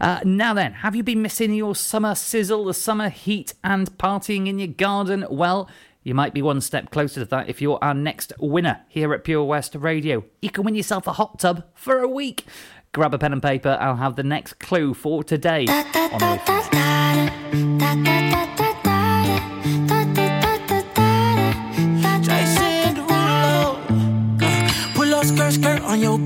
Uh, 0.00 0.20
now 0.24 0.54
then, 0.54 0.72
have 0.74 0.94
you 0.94 1.02
been 1.02 1.22
missing 1.22 1.54
your 1.54 1.74
summer 1.74 2.14
sizzle, 2.14 2.64
the 2.64 2.74
summer 2.74 3.08
heat, 3.08 3.54
and 3.62 3.96
partying 3.98 4.46
in 4.46 4.58
your 4.58 4.68
garden? 4.68 5.26
Well, 5.30 5.68
you 6.02 6.14
might 6.14 6.32
be 6.32 6.40
one 6.40 6.62
step 6.62 6.90
closer 6.90 7.20
to 7.20 7.26
that 7.26 7.50
if 7.50 7.60
you're 7.60 7.78
our 7.82 7.92
next 7.92 8.32
winner 8.38 8.80
here 8.88 9.12
at 9.12 9.22
Pure 9.22 9.44
West 9.44 9.74
Radio. 9.74 10.24
You 10.40 10.50
can 10.50 10.64
win 10.64 10.74
yourself 10.74 11.06
a 11.06 11.12
hot 11.12 11.38
tub 11.38 11.64
for 11.74 11.98
a 11.98 12.08
week. 12.08 12.46
Grab 12.92 13.14
a 13.14 13.18
pen 13.18 13.32
and 13.32 13.40
paper, 13.40 13.78
I'll 13.80 13.94
have 13.94 14.16
the 14.16 14.24
next 14.24 14.54
clue 14.54 14.94
for 14.94 15.22
today 15.22 15.64
on 15.68 16.40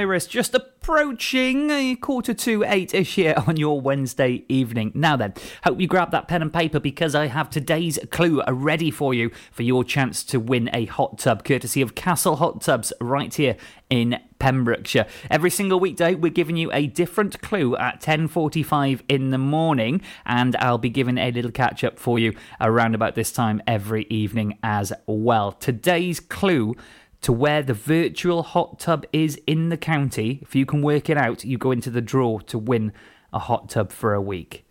Iris 0.00 0.26
just 0.26 0.54
approaching 0.54 1.68
a 1.68 1.94
quarter 1.94 2.32
to 2.32 2.64
eight 2.66 2.94
ish 2.94 3.16
here 3.16 3.34
on 3.46 3.58
your 3.58 3.82
Wednesday 3.82 4.46
evening. 4.48 4.92
Now 4.94 5.14
then, 5.14 5.34
hope 5.62 5.78
you 5.78 5.86
grab 5.86 6.10
that 6.12 6.26
pen 6.26 6.40
and 6.40 6.50
paper 6.50 6.80
because 6.80 7.14
I 7.14 7.26
have 7.26 7.50
today's 7.50 7.98
clue 8.10 8.42
ready 8.48 8.90
for 8.90 9.12
you 9.12 9.30
for 9.52 9.62
your 9.62 9.84
chance 9.84 10.24
to 10.24 10.40
win 10.40 10.70
a 10.72 10.86
hot 10.86 11.18
tub 11.18 11.44
courtesy 11.44 11.82
of 11.82 11.94
Castle 11.94 12.36
Hot 12.36 12.62
Tubs 12.62 12.94
right 12.98 13.34
here 13.34 13.58
in 13.90 14.18
Pembrokeshire. 14.38 15.06
Every 15.30 15.50
single 15.50 15.78
weekday 15.78 16.14
we're 16.14 16.32
giving 16.32 16.56
you 16.56 16.72
a 16.72 16.86
different 16.86 17.42
clue 17.42 17.76
at 17.76 18.00
10:45 18.00 19.02
in 19.06 19.28
the 19.28 19.38
morning 19.38 20.00
and 20.24 20.56
I'll 20.56 20.78
be 20.78 20.88
giving 20.88 21.18
a 21.18 21.30
little 21.30 21.50
catch 21.50 21.84
up 21.84 21.98
for 21.98 22.18
you 22.18 22.34
around 22.58 22.94
about 22.94 23.16
this 23.16 23.32
time 23.32 23.60
every 23.66 24.06
evening 24.08 24.56
as 24.62 24.94
well. 25.06 25.52
Today's 25.52 26.20
clue 26.20 26.74
to 27.22 27.32
where 27.32 27.62
the 27.62 27.74
virtual 27.74 28.42
hot 28.42 28.78
tub 28.78 29.04
is 29.12 29.40
in 29.46 29.68
the 29.68 29.76
county. 29.76 30.38
If 30.42 30.54
you 30.54 30.66
can 30.66 30.82
work 30.82 31.10
it 31.10 31.16
out, 31.16 31.44
you 31.44 31.58
go 31.58 31.70
into 31.70 31.90
the 31.90 32.00
draw 32.00 32.38
to 32.40 32.58
win 32.58 32.92
a 33.32 33.38
hot 33.38 33.68
tub 33.70 33.92
for 33.92 34.14
a 34.14 34.20
week. 34.20 34.66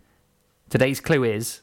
Today's 0.70 1.00
clue 1.00 1.24
is 1.24 1.62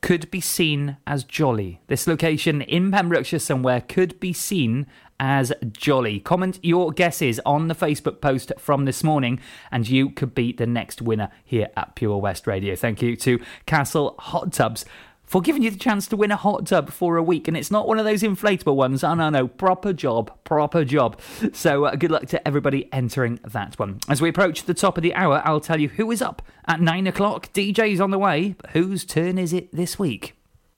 could 0.00 0.28
be 0.32 0.40
seen 0.40 0.96
as 1.06 1.22
jolly. 1.22 1.80
This 1.86 2.08
location 2.08 2.60
in 2.60 2.90
Pembrokeshire 2.90 3.38
somewhere 3.38 3.80
could 3.80 4.18
be 4.18 4.32
seen 4.32 4.86
as 5.20 5.52
jolly. 5.70 6.18
Comment 6.18 6.58
your 6.60 6.90
guesses 6.90 7.38
on 7.46 7.68
the 7.68 7.74
Facebook 7.74 8.20
post 8.20 8.52
from 8.58 8.84
this 8.84 9.04
morning, 9.04 9.38
and 9.70 9.88
you 9.88 10.10
could 10.10 10.34
be 10.34 10.52
the 10.52 10.66
next 10.66 11.00
winner 11.00 11.30
here 11.44 11.68
at 11.76 11.94
Pure 11.94 12.18
West 12.18 12.48
Radio. 12.48 12.74
Thank 12.74 13.00
you 13.00 13.14
to 13.14 13.38
Castle 13.64 14.16
Hot 14.18 14.52
Tubs 14.52 14.84
for 15.32 15.40
giving 15.40 15.62
you 15.62 15.70
the 15.70 15.78
chance 15.78 16.06
to 16.06 16.14
win 16.14 16.30
a 16.30 16.36
hot 16.36 16.66
tub 16.66 16.90
for 16.90 17.16
a 17.16 17.22
week. 17.22 17.48
And 17.48 17.56
it's 17.56 17.70
not 17.70 17.88
one 17.88 17.98
of 17.98 18.04
those 18.04 18.22
inflatable 18.22 18.76
ones. 18.76 19.02
Oh, 19.02 19.14
no, 19.14 19.30
no. 19.30 19.48
Proper 19.48 19.94
job. 19.94 20.30
Proper 20.44 20.84
job. 20.84 21.18
So 21.54 21.86
uh, 21.86 21.96
good 21.96 22.10
luck 22.10 22.26
to 22.26 22.46
everybody 22.46 22.92
entering 22.92 23.40
that 23.42 23.78
one. 23.78 23.98
As 24.10 24.20
we 24.20 24.28
approach 24.28 24.64
the 24.64 24.74
top 24.74 24.98
of 24.98 25.02
the 25.02 25.14
hour, 25.14 25.40
I'll 25.46 25.58
tell 25.58 25.80
you 25.80 25.88
who 25.88 26.10
is 26.10 26.20
up 26.20 26.42
at 26.66 26.82
nine 26.82 27.06
o'clock. 27.06 27.50
DJ's 27.54 27.98
on 27.98 28.10
the 28.10 28.18
way. 28.18 28.56
But 28.58 28.72
whose 28.72 29.06
turn 29.06 29.38
is 29.38 29.54
it 29.54 29.74
this 29.74 29.98
week? 29.98 30.34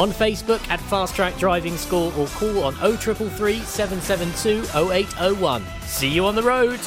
on 0.00 0.10
Facebook 0.10 0.66
at 0.70 0.80
Fast 0.80 1.14
Track 1.14 1.36
Driving 1.36 1.76
School 1.76 2.10
or 2.18 2.26
call 2.28 2.64
on 2.64 2.72
0333 2.72 3.58
772 3.60 4.62
0801. 4.90 5.62
See 5.82 6.08
you 6.08 6.24
on 6.24 6.34
the 6.34 6.42
road. 6.42 6.80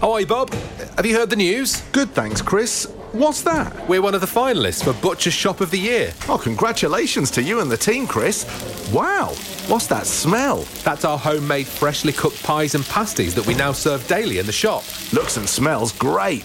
Hi, 0.00 0.24
Bob. 0.24 0.54
Have 0.96 1.04
you 1.04 1.16
heard 1.16 1.28
the 1.28 1.34
news? 1.34 1.80
Good, 1.90 2.10
thanks, 2.10 2.40
Chris. 2.40 2.84
What's 3.10 3.42
that? 3.42 3.88
We're 3.88 4.00
one 4.00 4.14
of 4.14 4.20
the 4.20 4.28
finalists 4.28 4.84
for 4.84 4.92
Butcher 5.02 5.32
Shop 5.32 5.60
of 5.60 5.72
the 5.72 5.78
Year. 5.80 6.12
Oh, 6.28 6.38
congratulations 6.38 7.32
to 7.32 7.42
you 7.42 7.58
and 7.58 7.68
the 7.68 7.76
team, 7.76 8.06
Chris. 8.06 8.44
Wow, 8.92 9.34
what's 9.66 9.88
that 9.88 10.06
smell? 10.06 10.58
That's 10.84 11.04
our 11.04 11.18
homemade 11.18 11.66
freshly 11.66 12.12
cooked 12.12 12.40
pies 12.44 12.76
and 12.76 12.84
pasties 12.84 13.34
that 13.34 13.44
we 13.44 13.54
now 13.54 13.72
serve 13.72 14.06
daily 14.06 14.38
in 14.38 14.46
the 14.46 14.52
shop. 14.52 14.84
Looks 15.12 15.36
and 15.36 15.48
smells 15.48 15.90
great. 15.90 16.44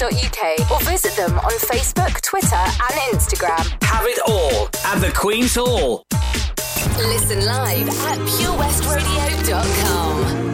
thequeenshall.org.uk 0.00 0.70
or 0.70 0.80
visit 0.84 1.14
them 1.16 1.38
on 1.38 1.50
Facebook, 1.52 2.20
Twitter, 2.22 2.56
and 2.56 2.94
Instagram. 3.12 3.82
Have 3.82 4.06
it 4.06 4.18
all 4.26 4.68
at 4.86 5.00
the 5.00 5.10
Queen's 5.14 5.54
Hall. 5.54 6.04
Listen 6.98 7.44
live 7.44 7.88
at 7.88 8.18
purewestradio.com. 8.18 10.49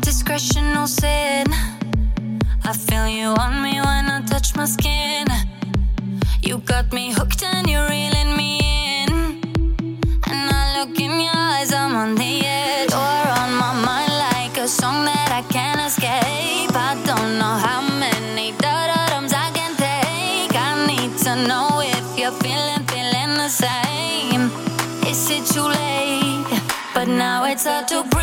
discretion, 0.00 0.72
no 0.74 0.86
sin. 0.86 1.46
I 2.64 2.72
feel 2.72 3.08
you 3.08 3.28
on 3.28 3.62
me 3.62 3.80
when 3.80 4.06
I 4.10 4.22
touch 4.26 4.56
my 4.56 4.64
skin. 4.64 5.26
You 6.42 6.58
got 6.58 6.92
me 6.92 7.12
hooked 7.12 7.42
and 7.42 7.68
you're 7.68 7.88
reeling 7.88 8.36
me 8.36 8.60
in. 9.02 9.10
And 10.30 10.50
I 10.50 10.78
look 10.78 10.98
in 10.98 11.20
your 11.20 11.36
eyes, 11.36 11.72
I'm 11.72 11.94
on 11.94 12.14
the 12.14 12.40
edge. 12.44 12.90
You're 12.90 13.28
on 13.42 13.52
my 13.64 13.72
mind 13.88 14.12
like 14.26 14.58
a 14.58 14.68
song 14.68 15.04
that 15.04 15.30
I 15.30 15.42
can't 15.52 15.80
escape. 15.80 16.74
I 16.74 16.94
don't 17.04 17.38
know 17.38 17.56
how 17.66 17.80
many 17.98 18.52
dotums 18.52 19.32
I 19.34 19.50
can 19.58 19.72
take. 19.76 20.54
I 20.54 20.86
need 20.86 21.16
to 21.24 21.34
know 21.48 21.80
if 21.82 22.18
you're 22.18 22.36
feeling, 22.42 22.84
feeling 22.86 23.32
the 23.42 23.48
same. 23.48 24.50
Is 25.06 25.30
it 25.30 25.44
too 25.46 25.68
late? 25.68 26.60
But 26.94 27.08
now 27.08 27.44
it's 27.44 27.64
hard 27.64 27.88
to. 27.88 28.15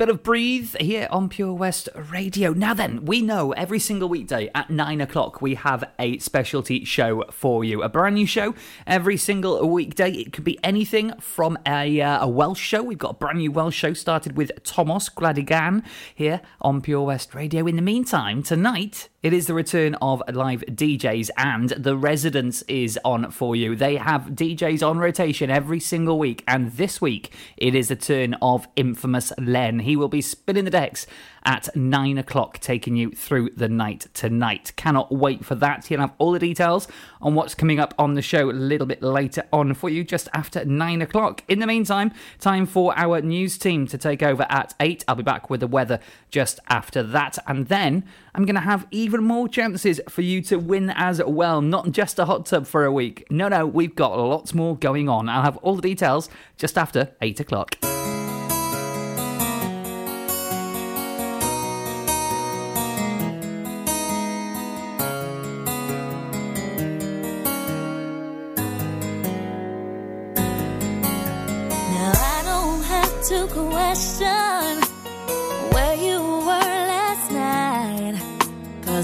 Bit 0.00 0.08
of 0.08 0.22
breathe 0.22 0.74
here 0.80 1.06
on 1.10 1.28
Pure 1.28 1.52
West 1.52 1.90
Radio. 1.94 2.54
Now 2.54 2.72
then, 2.72 3.04
we 3.04 3.20
know 3.20 3.52
every 3.52 3.78
single 3.78 4.08
weekday 4.08 4.50
at 4.54 4.70
nine 4.70 4.98
o'clock 4.98 5.42
we 5.42 5.56
have 5.56 5.84
a 5.98 6.16
specialty 6.20 6.86
show 6.86 7.22
for 7.30 7.64
you. 7.64 7.82
A 7.82 7.88
brand 7.90 8.14
new 8.14 8.24
show 8.24 8.54
every 8.86 9.18
single 9.18 9.68
weekday. 9.68 10.10
It 10.12 10.32
could 10.32 10.42
be 10.42 10.58
anything 10.64 11.12
from 11.20 11.58
a, 11.66 12.00
uh, 12.00 12.24
a 12.24 12.28
Welsh 12.30 12.62
show. 12.62 12.82
We've 12.82 12.96
got 12.96 13.10
a 13.10 13.18
brand 13.18 13.40
new 13.40 13.52
Welsh 13.52 13.76
show 13.76 13.92
started 13.92 14.38
with 14.38 14.52
Thomas 14.64 15.10
Gladigan 15.10 15.82
here 16.14 16.40
on 16.62 16.80
Pure 16.80 17.02
West 17.02 17.34
Radio. 17.34 17.66
In 17.66 17.76
the 17.76 17.82
meantime, 17.82 18.42
tonight 18.42 19.09
it 19.22 19.34
is 19.34 19.46
the 19.46 19.52
return 19.52 19.94
of 19.96 20.22
live 20.32 20.62
DJs, 20.62 21.28
and 21.36 21.68
the 21.70 21.94
Residence 21.94 22.62
is 22.62 22.98
on 23.04 23.30
for 23.30 23.54
you. 23.54 23.76
They 23.76 23.96
have 23.96 24.30
DJs 24.30 24.86
on 24.86 24.98
rotation 24.98 25.50
every 25.50 25.78
single 25.78 26.18
week, 26.18 26.42
and 26.48 26.72
this 26.72 27.02
week 27.02 27.30
it 27.58 27.74
is 27.74 27.88
the 27.88 27.96
turn 27.96 28.32
of 28.40 28.66
Infamous 28.76 29.30
Len. 29.38 29.80
He 29.80 29.94
will 29.94 30.08
be 30.08 30.22
spinning 30.22 30.64
the 30.64 30.70
decks 30.70 31.06
at 31.44 31.74
nine 31.74 32.18
o'clock, 32.18 32.58
taking 32.58 32.96
you 32.96 33.10
through 33.10 33.50
the 33.56 33.68
night 33.68 34.06
tonight. 34.14 34.72
Cannot 34.76 35.12
wait 35.12 35.44
for 35.44 35.54
that. 35.56 35.86
He'll 35.86 36.00
have 36.00 36.14
all 36.18 36.32
the 36.32 36.38
details 36.38 36.88
on 37.20 37.34
what's 37.34 37.54
coming 37.54 37.78
up 37.78 37.94
on 37.98 38.14
the 38.14 38.22
show 38.22 38.50
a 38.50 38.52
little 38.52 38.86
bit 38.86 39.02
later 39.02 39.44
on 39.52 39.74
for 39.74 39.88
you, 39.88 40.04
just 40.04 40.28
after 40.34 40.64
nine 40.64 41.02
o'clock. 41.02 41.42
In 41.48 41.58
the 41.58 41.66
meantime, 41.66 42.12
time 42.38 42.66
for 42.66 42.96
our 42.98 43.20
news 43.20 43.58
team 43.58 43.86
to 43.88 43.98
take 43.98 44.22
over 44.22 44.46
at 44.48 44.74
eight. 44.80 45.04
I'll 45.08 45.16
be 45.16 45.22
back 45.22 45.50
with 45.50 45.60
the 45.60 45.66
weather 45.66 46.00
just 46.30 46.60
after 46.68 47.02
that, 47.02 47.38
and 47.46 47.68
then 47.68 48.04
I'm 48.34 48.44
going 48.44 48.54
to 48.54 48.60
have 48.60 48.86
even 48.90 49.24
more 49.24 49.48
chances 49.48 50.00
for 50.08 50.22
you 50.22 50.42
to 50.42 50.56
win 50.56 50.90
as 50.90 51.22
well. 51.22 51.60
Not 51.60 51.92
just 51.92 52.18
a 52.18 52.26
hot 52.26 52.46
tub 52.46 52.66
for 52.66 52.84
a 52.84 52.92
week. 52.92 53.26
No, 53.30 53.48
no, 53.48 53.66
we've 53.66 53.94
got 53.94 54.16
lots 54.18 54.54
more 54.54 54.76
going 54.76 55.08
on. 55.08 55.28
I'll 55.28 55.42
have 55.42 55.56
all 55.58 55.76
the 55.76 55.82
details 55.82 56.28
just 56.56 56.78
after 56.78 57.12
eight 57.20 57.40
o'clock. 57.40 57.76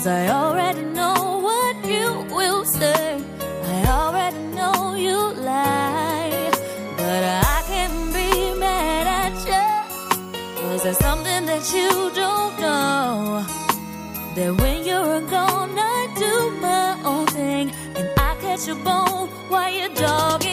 Cause 0.07 0.15
I 0.15 0.29
already 0.29 0.83
know 0.83 1.41
what 1.43 1.85
you 1.85 2.33
will 2.33 2.65
say. 2.65 3.21
I 3.65 3.85
already 3.89 4.39
know 4.55 4.95
you 4.95 5.19
lie. 5.35 6.49
But 6.97 7.23
I 7.25 7.65
can't 7.67 8.15
be 8.15 8.55
mad 8.57 9.07
at 9.23 9.35
you. 9.51 10.61
Cause 10.61 10.85
there's 10.85 10.99
something 10.99 11.47
that 11.47 11.65
you 11.75 11.91
don't 12.15 12.55
know. 12.61 13.45
That 14.37 14.55
when 14.61 14.85
you're 14.85 15.23
gone, 15.23 15.77
I 15.77 16.01
do 16.15 16.51
my 16.61 17.01
own 17.05 17.27
thing. 17.27 17.73
And 17.97 18.09
I 18.17 18.37
catch 18.41 18.69
a 18.69 18.77
bone 18.77 19.27
while 19.49 19.73
you're 19.73 19.89
dogging 19.89 20.46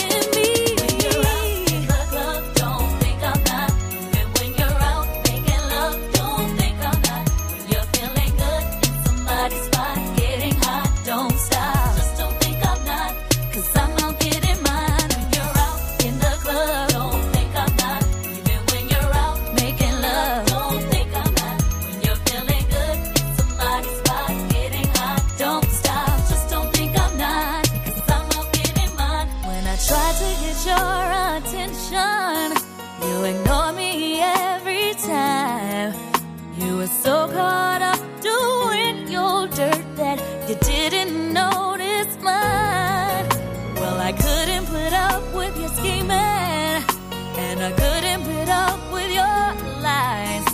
I 47.64 47.72
couldn't 47.72 48.24
put 48.26 48.50
up 48.50 48.92
with 48.92 49.10
your 49.10 49.80
lies. 49.82 50.46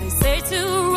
They 0.00 0.08
say 0.08 0.40
to 0.40 0.87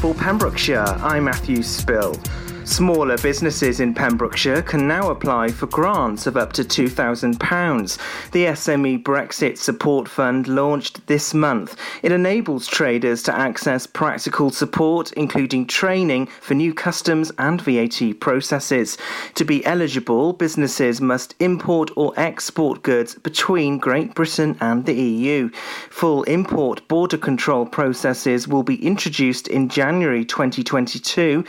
for 0.00 0.14
Pembrokeshire, 0.14 0.96
I'm 1.02 1.24
Matthew 1.24 1.62
Spill. 1.62 2.14
Smaller 2.64 3.18
businesses 3.18 3.80
in 3.80 3.92
Pembrokeshire 3.92 4.62
can 4.62 4.88
now 4.88 5.10
apply 5.10 5.50
for 5.50 5.66
grants 5.66 6.26
of 6.26 6.38
up 6.38 6.54
to 6.54 6.62
£2,000. 6.62 8.30
The 8.30 8.46
SME 8.46 9.02
Brexit 9.02 9.58
Support 9.58 10.08
Fund 10.08 10.48
launched 10.48 10.89
this 11.10 11.34
month. 11.34 11.76
It 12.04 12.12
enables 12.12 12.68
traders 12.68 13.20
to 13.24 13.36
access 13.36 13.84
practical 13.84 14.50
support, 14.50 15.12
including 15.14 15.66
training 15.66 16.26
for 16.40 16.54
new 16.54 16.72
customs 16.72 17.32
and 17.36 17.60
VAT 17.60 18.20
processes. 18.20 18.96
To 19.34 19.44
be 19.44 19.66
eligible, 19.66 20.32
businesses 20.32 21.00
must 21.00 21.34
import 21.40 21.90
or 21.96 22.12
export 22.16 22.84
goods 22.84 23.16
between 23.16 23.78
Great 23.78 24.14
Britain 24.14 24.56
and 24.60 24.86
the 24.86 24.94
EU. 24.94 25.48
Full 25.90 26.22
import 26.24 26.86
border 26.86 27.18
control 27.18 27.66
processes 27.66 28.46
will 28.46 28.62
be 28.62 28.86
introduced 28.86 29.48
in 29.48 29.68
January 29.68 30.24
2022 30.24 31.44